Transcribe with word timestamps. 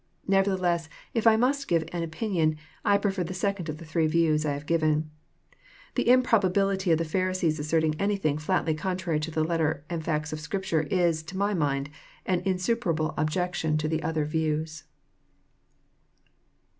Nevertheless 0.27 0.89
if 1.13 1.27
I 1.27 1.35
must 1.35 1.67
give 1.67 1.85
an 1.93 2.01
opinion, 2.01 2.57
I 2.83 2.97
prefer 2.97 3.23
the 3.23 3.35
second 3.35 3.69
of 3.69 3.77
the 3.77 3.85
three 3.85 4.07
views 4.07 4.47
I 4.47 4.53
have 4.53 4.65
given. 4.65 5.11
The 5.93 6.09
improbability 6.09 6.91
of 6.91 6.97
the 6.97 7.05
Pharisees 7.05 7.59
asserting 7.59 7.93
anything 7.99 8.39
flatly 8.39 8.73
contrary 8.73 9.19
to 9.19 9.29
the 9.29 9.43
letter 9.43 9.85
and 9.91 10.03
facts 10.03 10.33
of 10.33 10.39
Scripture, 10.39 10.81
is, 10.89 11.21
to 11.21 11.37
my 11.37 11.53
mind, 11.53 11.91
an 12.25 12.41
insuperable 12.45 13.13
objection 13.15 13.77
to 13.77 13.87
the 13.87 14.01
other 14.01 14.25
views. 14.25 14.85